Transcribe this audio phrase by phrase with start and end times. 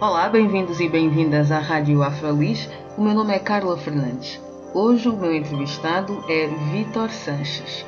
[0.00, 2.70] Olá, bem-vindos e bem-vindas à Rádio Afrolis.
[2.96, 4.40] O meu nome é Carla Fernandes.
[4.72, 7.84] Hoje o meu entrevistado é Vitor Sanches.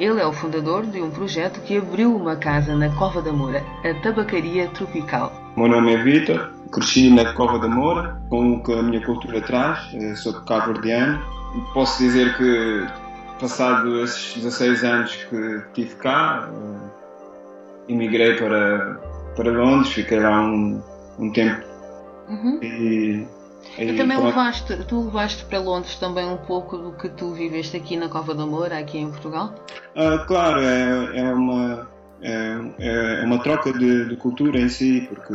[0.00, 3.62] Ele é o fundador de um projeto que abriu uma casa na Cova da Moura,
[3.84, 5.32] a Tabacaria Tropical.
[5.56, 9.40] Meu nome é Vitor, cresci na Cova da Moura, com o que a minha cultura
[9.40, 11.22] traz, eh, sou de Cabo Verdeano.
[11.72, 12.88] Posso dizer que,
[13.38, 15.36] passado esses 16 anos que
[15.68, 19.00] estive cá, eh, emigrei para,
[19.36, 20.82] para Londres, fiquei lá um,
[21.18, 21.62] um tempo.
[22.28, 22.58] Uhum.
[22.62, 23.26] E,
[23.78, 27.96] e também levaste, tu levaste para Londres também um pouco do que tu viveste aqui
[27.96, 29.54] na Cova da Moura, aqui em Portugal?
[29.96, 31.88] Uh, claro, é, é uma
[32.22, 35.34] é, é uma troca de, de, cultura em si, porque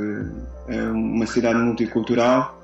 [0.69, 2.57] é uma cidade multicultural,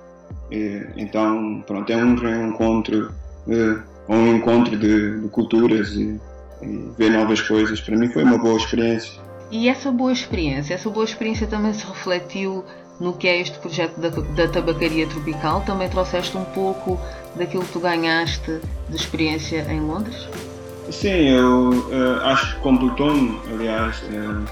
[0.50, 3.14] e, então pronto, é um reencontro,
[3.50, 6.20] é, um encontro de, de culturas e,
[6.62, 7.82] e, ver novas coisas.
[7.82, 9.22] Para mim foi uma boa experiência.
[9.52, 12.64] E essa boa experiência, essa boa experiência também se refletiu
[13.04, 15.62] no que é este projeto da, da tabacaria tropical?
[15.62, 16.98] Também trouxeste um pouco
[17.36, 20.28] daquilo que tu ganhaste de experiência em Londres?
[20.90, 24.02] Sim, eu uh, acho que completou-me, aliás.
[24.04, 24.46] Uh,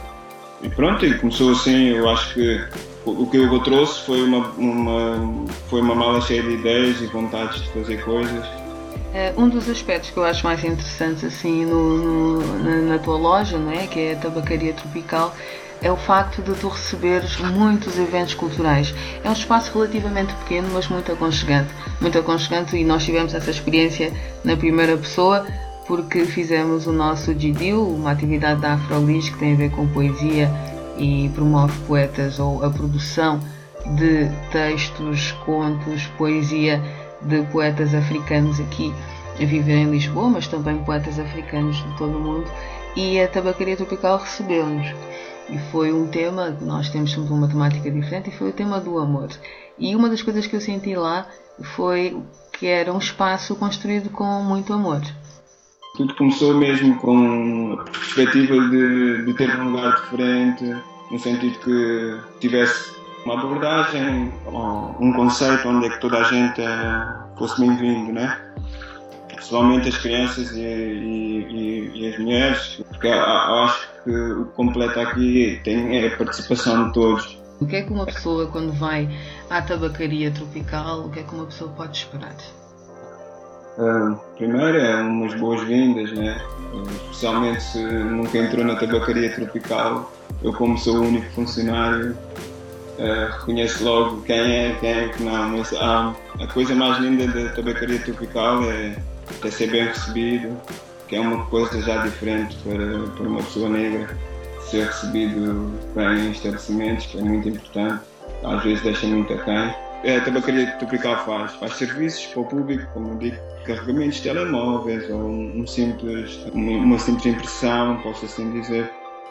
[0.62, 1.90] e pronto, e começou assim.
[1.90, 2.62] Eu acho que
[3.06, 7.62] o que eu trouxe foi uma, uma, foi uma mala cheia de ideias e vontades
[7.62, 8.46] de fazer coisas.
[8.46, 13.18] Uh, um dos aspectos que eu acho mais interessantes assim no, no na, na, tua
[13.18, 15.36] loja, não é, que é a tabacaria tropical,
[15.82, 18.94] é o facto de tu receberes muitos eventos culturais.
[19.24, 21.70] É um espaço relativamente pequeno, mas muito aconchegante.
[22.00, 25.46] Muito aconchegante e nós tivemos essa experiência na primeira pessoa
[25.88, 30.50] porque fizemos o nosso GDIL, uma atividade da Afrolis que tem a ver com poesia
[30.98, 33.40] e promove poetas ou a produção
[33.98, 36.82] de textos, contos, poesia
[37.22, 38.94] de poetas africanos aqui
[39.40, 42.50] a viver em Lisboa, mas também poetas africanos de todo o mundo.
[42.96, 44.88] E a Tabacaria Tropical recebeu-nos.
[45.50, 48.98] E foi um tema, nós temos sempre uma temática diferente, e foi o tema do
[49.00, 49.30] amor.
[49.78, 51.28] E uma das coisas que eu senti lá
[51.76, 52.22] foi
[52.54, 55.02] que era um espaço construído com muito amor.
[55.98, 60.76] Tudo começou mesmo com a perspectiva de, de ter um lugar diferente,
[61.10, 62.92] no sentido que tivesse
[63.26, 64.32] uma abordagem,
[65.00, 68.51] um conceito onde é que toda a gente eh, fosse bem-vindo, né?
[69.42, 75.60] Principalmente as crianças e, e, e, as mulheres, porque acho que o que completa aqui
[75.64, 77.42] tem é a participação de todos.
[77.60, 79.10] O que é que uma pessoa, quando vai
[79.50, 82.36] à tabacaria tropical, o que é que uma pessoa pode esperar?
[83.80, 86.40] Uh, primeiro é umas boas-vindas, né?
[87.06, 90.12] especialmente se nunca entrou na tabacaria tropical.
[90.44, 95.50] Eu, como sou o único funcionário, uh, reconheço logo quem é, quem é que não.
[95.50, 98.96] Mas ah, a coisa mais linda da tabacaria tropical é,
[99.44, 100.60] é ser bem recebido,
[101.08, 104.18] que é uma coisa já diferente para, para uma pessoa negra.
[104.62, 108.02] Ser recebido bem em estabelecimentos, que é muito importante,
[108.44, 109.76] às vezes deixa muito a quem.
[110.04, 114.24] É, a tabacaria tropical faz, faz serviços para o público, como eu digo, carregamentos de
[114.24, 118.90] telemóveis ou um simples, uma, simples impressão, posso assim dizer.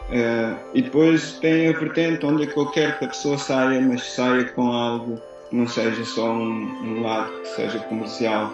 [0.09, 4.71] Uh, e depois tem a vertente onde qualquer que a pessoa saia, mas saia com
[4.71, 8.51] algo, não seja só um, um lado que seja comercial,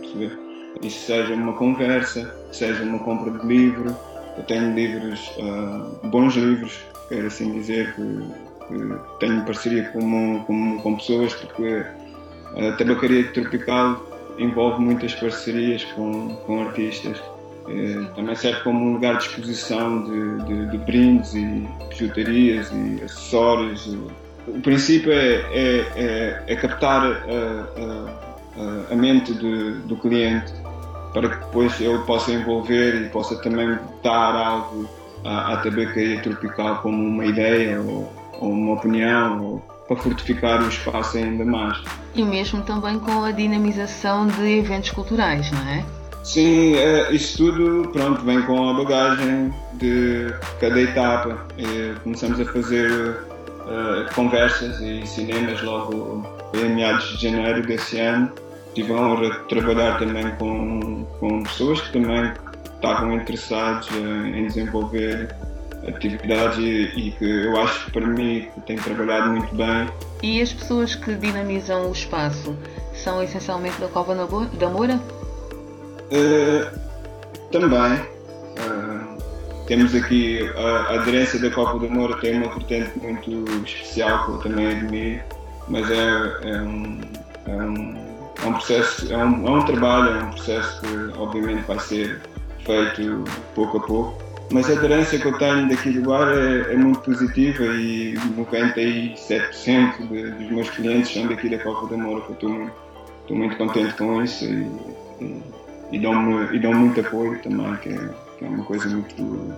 [0.00, 0.49] perceber?
[0.82, 3.94] Isso seja uma conversa, seja uma compra de livro.
[4.36, 8.02] Eu tenho livros, uh, bons livros, quero assim dizer, que,
[8.66, 11.84] que tenho parceria com, com, com pessoas, porque
[12.56, 14.04] a tabacaria tropical
[14.38, 17.20] envolve muitas parcerias com, com artistas.
[17.68, 23.04] É, também serve como um lugar de exposição de, de, de brindes e bijutarias e
[23.04, 23.86] acessórios.
[24.48, 28.08] O princípio é, é, é, é captar a,
[28.56, 30.52] a, a mente do cliente
[31.12, 34.88] para que depois ele possa envolver e possa também dar algo
[35.24, 39.58] à, à tabacaria tropical como uma ideia ou, ou uma opinião ou,
[39.88, 41.82] para fortificar o espaço ainda mais.
[42.14, 45.84] E mesmo também com a dinamização de eventos culturais, não é?
[46.22, 51.46] Sim, é, isso tudo pronto, vem com a bagagem de cada etapa.
[51.58, 56.24] E começamos a fazer uh, conversas e cinemas logo
[56.54, 58.30] em meados de janeiro desse ano.
[58.74, 62.32] Tive a honra de trabalhar também com, com pessoas que também
[62.76, 65.34] estavam interessados em desenvolver
[65.86, 69.88] atividade e que eu acho que para mim que tenho trabalhado muito bem.
[70.22, 72.56] E as pessoas que dinamizam o espaço
[72.94, 75.00] são essencialmente da Cova da Moura?
[76.12, 76.78] Uh,
[77.50, 78.00] também.
[78.58, 79.20] Uh,
[79.66, 83.30] temos aqui a, aderência da Cova da Moura, tem uma vertente muito
[83.64, 85.22] especial que eu também admiro,
[85.68, 87.00] mas é, é, um,
[87.46, 88.09] é, um,
[88.42, 92.20] é um processo, é um, é um trabalho, é um processo que obviamente vai ser
[92.64, 96.76] feito pouco a pouco mas a aderência que eu tenho daqui do bar é, é
[96.76, 102.50] muito positiva e 97% de, dos meus clientes são daqui da Copa da Moura, estou
[102.50, 102.72] muito,
[103.30, 104.66] muito contente com isso e,
[105.20, 105.42] e,
[105.92, 108.08] e dão-me dão muito apoio também, que é,
[108.38, 109.54] que é uma coisa muito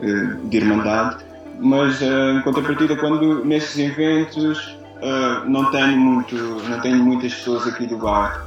[0.00, 1.22] eh, de irmandade.
[1.60, 7.66] Mas eh, em contrapartida, quando nesses eventos eh, não tenho muito, não tenho muitas pessoas
[7.66, 8.46] aqui do bar,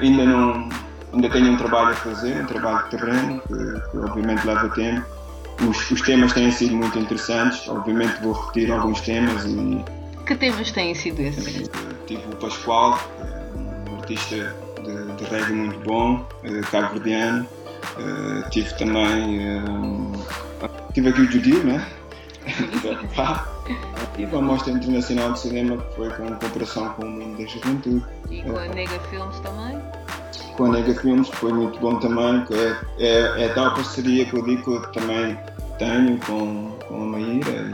[0.00, 0.68] ainda não
[1.12, 5.06] ainda tenho um trabalho a fazer, um trabalho de terreno, que, que obviamente leva tempo.
[5.68, 9.84] Os, os, temas têm sido muito interessantes, obviamente vou repetir alguns temas e.
[10.24, 11.68] Que temas têm sido esses?
[12.06, 12.98] Tipo o Pascoal,
[13.90, 14.54] um artista
[14.84, 16.24] de, de reggae muito bom,
[16.70, 17.46] cabo-verdiano.
[17.96, 19.58] Uh, tive também.
[19.58, 20.12] Uh,
[20.92, 21.86] tive aqui o Judio, né?
[24.16, 28.04] tive a Mostra Internacional de Cinema que foi com cooperação com o Mundo da Juventude.
[28.30, 29.80] E com a Nega Filmes também?
[30.58, 32.44] com a Nega Filmes foi muito bom também.
[32.98, 35.38] É, é, é tal parceria que eu digo que eu também
[35.78, 37.72] tenho com, com a Maíra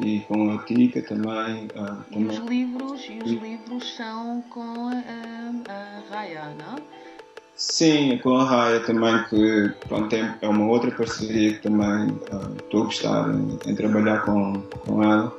[0.00, 1.68] e, e com a Tica também.
[1.76, 2.28] Ah, e também.
[2.28, 6.76] os livros, e os livros são com a, a Raya, não?
[7.58, 12.82] Sim, com a Raya também, que pronto, é uma outra parceria que também uh, estou
[12.82, 15.36] a gostar em, em, trabalhar com, com ela.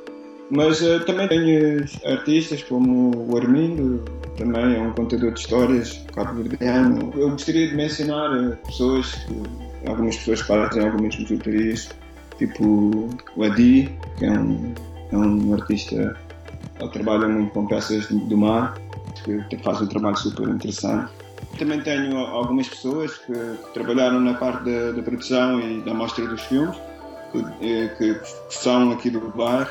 [0.50, 4.04] Mas uh, também tenho artistas como o Armindo,
[4.36, 7.10] também é um contador de histórias cabo-verdiano.
[7.16, 11.88] Eu gostaria de mencionar uh, pessoas, que, algumas pessoas que fazem algumas bijuterias,
[12.36, 14.74] tipo o Adi, que é um,
[15.10, 16.14] é um artista,
[16.78, 18.76] ele trabalha muito com peças do mar,
[19.24, 21.10] que faz um trabalho super interessante.
[21.58, 26.26] Também tenho algumas pessoas que, que trabalharam na parte da, da, produção e da mostra
[26.26, 26.76] dos filmes,
[27.32, 29.70] que, eh, que, que são aqui do bar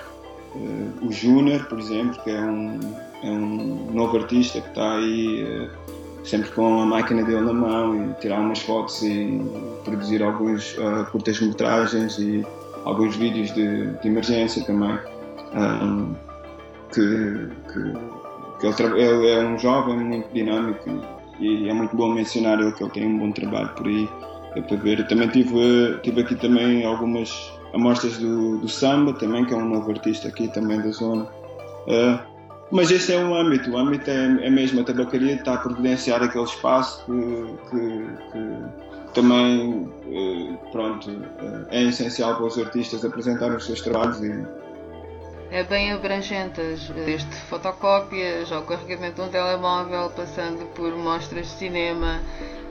[0.55, 2.79] Uh, o Júnior, por exemplo, que é um,
[3.23, 7.95] é um novo artista que está aí uh, sempre com a máquina dele na mão
[7.95, 9.41] e tirar umas fotos e
[9.83, 12.45] produzir alguns uh, curtas-metragens e
[12.83, 14.97] alguns vídeos de, de emergência também.
[15.53, 16.15] Um,
[16.93, 20.89] que, que, que ele, ele, é um jovem muito dinâmico
[21.39, 24.09] e é muito bom mencionar ele que ele tem um bom trabalho por aí.
[24.55, 25.07] É para ver.
[25.07, 29.91] também tive, tive aqui também algumas amostras do, do samba também, que é um novo
[29.91, 31.23] artista aqui também da zona.
[31.23, 32.19] Uh,
[32.71, 36.21] mas esse é um âmbito, o âmbito é, é mesmo a tabacaria está a providenciar
[36.21, 43.57] aquele espaço que, que, que também uh, pronto, uh, é essencial para os artistas apresentarem
[43.57, 44.45] os seus trabalhos e,
[45.51, 46.61] é bem abrangente,
[47.05, 52.21] desde fotocópias ao carregamento de um telemóvel, passando por mostras de cinema,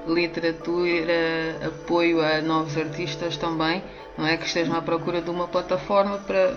[0.07, 3.83] literatura, apoio a novos artistas também
[4.19, 4.37] não é?
[4.37, 6.57] Que estejam à procura de uma plataforma para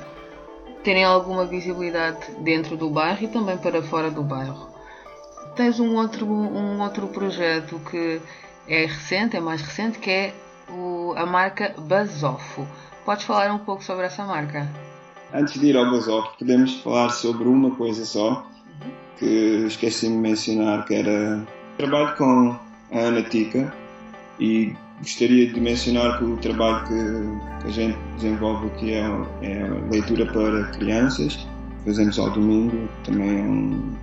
[0.83, 4.71] terem alguma visibilidade dentro do bairro e também para fora do bairro.
[5.55, 8.19] Tens um outro, um outro projeto que
[8.67, 10.33] é recente, é mais recente, que é
[10.69, 12.67] o, a marca Bazofo.
[13.05, 14.67] Podes falar um pouco sobre essa marca?
[15.33, 18.45] Antes de ir ao Bazofo, podemos falar sobre uma coisa só,
[19.17, 21.45] que esqueci de mencionar, que era
[21.77, 22.59] trabalho com
[22.91, 23.73] a Ana Tica
[24.39, 29.01] e Gostaria de mencionar que o trabalho que, a gente desenvolve aqui é,
[29.41, 31.47] é leitura para crianças,
[31.83, 33.95] fazemos ao domingo, também é um,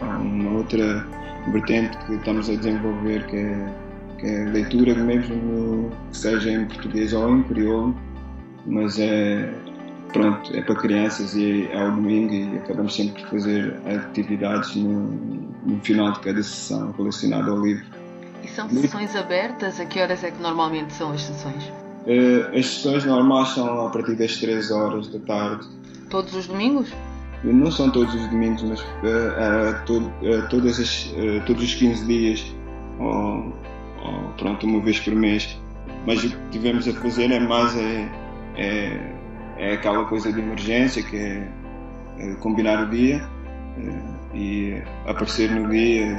[0.00, 1.06] uma outra
[1.52, 3.74] vertente que estamos a desenvolver que é,
[4.18, 7.94] que é leitura mesmo que seja em português ou em crioulo,
[8.64, 9.52] mas é
[10.12, 15.10] pronto, é para crianças e é ao domingo e acabamos sempre de fazer atividades no,
[15.66, 17.84] no final de cada sessão relacionada ao livro.
[18.42, 19.80] E são sessões abertas?
[19.80, 21.64] A que horas é que normalmente são as sessões?
[22.06, 25.66] Uh, as sessões normais são a partir das 3 horas da tarde.
[26.08, 26.92] Todos os domingos?
[27.44, 30.12] Não são todos os domingos, mas uh, uh, to,
[30.48, 31.12] todas as,
[31.46, 32.54] todos os 15 dias,
[32.98, 33.52] ou,
[34.02, 35.56] ou, pronto, uma vez por mês.
[36.06, 38.08] Mas o que tivemos a fazer é mais é,
[38.56, 39.17] é,
[39.58, 41.48] é aquela coisa de emergência, que é,
[42.18, 43.22] é combinar o dia
[44.34, 46.16] e aparecer no dia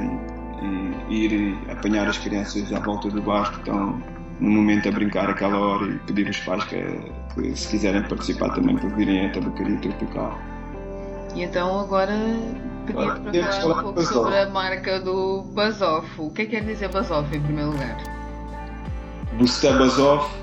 [1.08, 4.02] e ir apanhar as crianças à volta do bar que estão
[4.40, 6.82] no momento a brincar aquela hora e pedir aos pais que,
[7.34, 10.38] que se quiserem participar também para virem a tabacaria tropical.
[11.34, 12.12] E então agora
[12.86, 16.08] pedia para falar um pouco sobre a marca do Bazoff.
[16.18, 17.96] O que é que quer dizer Bazoff em primeiro lugar?
[19.38, 20.34] Busta Bazoff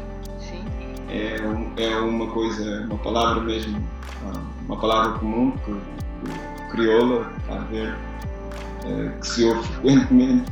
[1.10, 1.38] é,
[1.78, 3.82] é uma coisa, uma palavra mesmo,
[4.68, 5.54] uma palavra comum
[6.70, 7.96] crioula, está a ver,
[8.86, 10.52] uh, que se ouve frequentemente.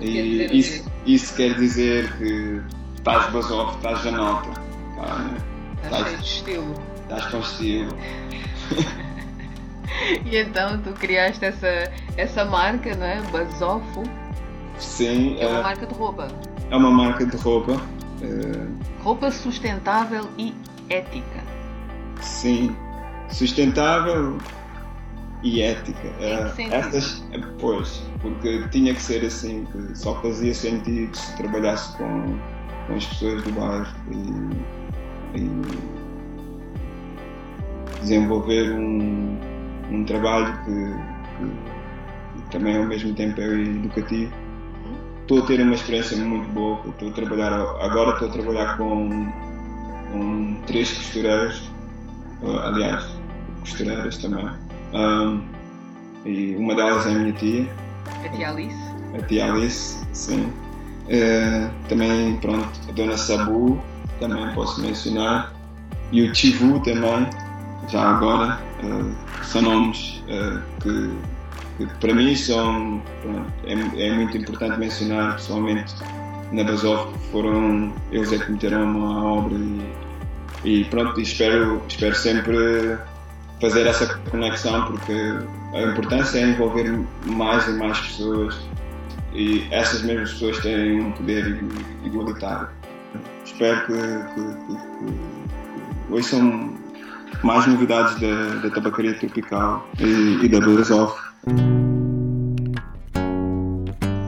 [0.00, 2.60] E isso, isso quer dizer que
[2.96, 4.50] estás basof, estás a nota.
[4.96, 5.38] Tá, né?
[5.84, 6.74] Estás cheio de estilo.
[7.02, 7.96] Estás com estilo.
[10.26, 13.22] e então tu criaste essa, essa marca, não é?
[13.32, 14.02] Basofo.
[14.78, 15.38] Sim.
[15.40, 16.28] É uma uh, marca de roupa.
[16.70, 17.80] É uma marca de roupa.
[18.22, 20.54] Uh, roupa sustentável e
[20.88, 21.44] ética.
[22.20, 22.74] Sim.
[23.30, 24.38] Sustentável
[25.42, 26.08] e ética.
[26.08, 27.24] Uh, essas,
[27.60, 32.38] pois, porque tinha que ser assim, que só fazia sentido se trabalhasse com,
[32.86, 35.50] com as pessoas do bairro e, e
[38.00, 39.38] desenvolver um,
[39.90, 40.72] um trabalho que,
[41.36, 44.45] que, que, também ao mesmo tempo é educativo.
[45.26, 49.32] Estou a ter uma experiência muito boa, estou a trabalhar, agora estou a trabalhar com,
[50.12, 51.62] com três costureiras,
[52.62, 53.04] aliás,
[53.58, 54.48] costureiras também.
[54.94, 55.42] Um,
[56.24, 57.68] e uma delas é a minha tia.
[58.24, 58.78] A tia Alice?
[59.18, 60.44] A tia Alice, sim.
[60.44, 63.82] Uh, também, pronto, a dona Sabu,
[64.20, 65.52] também posso mencionar.
[66.12, 67.28] E o Chivu também,
[67.88, 68.60] já agora.
[68.80, 71.10] Uh, são nomes uh, que,
[72.00, 73.02] para mim são.
[73.64, 75.94] É, é, muito importante mencionar, pessoalmente,
[76.52, 79.92] na Basov, foram eles é que meteram a mão à obra e,
[80.64, 82.98] e pronto, espero, espero sempre
[83.60, 85.12] fazer essa conexão porque
[85.74, 88.56] a importância é envolver mais e mais pessoas
[89.34, 91.62] e essas mesmas pessoas têm um poder
[92.04, 92.68] igualitário.
[93.44, 93.92] Espero que,
[94.34, 94.42] que,
[96.08, 96.76] que,
[97.42, 101.20] mais novidades da, da tabacaria tropical e, e da Bluesoff.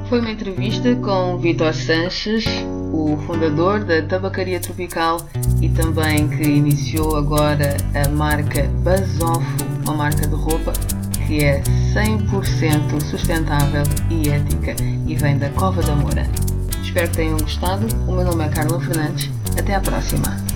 [0.08, 2.46] Foi uma entrevista com Vitor Sanches,
[2.92, 5.18] o fundador da Tabacaria Tropical
[5.60, 10.72] e também que iniciou agora a marca Bazofo, uma marca de roupa
[11.26, 11.60] que é
[11.92, 14.74] 100% sustentável e ética
[15.06, 16.26] e vem da Cova da Moura.
[16.82, 17.86] Espero que tenham gostado.
[18.06, 19.30] O meu nome é Carla Fernandes.
[19.58, 20.47] Até à próxima.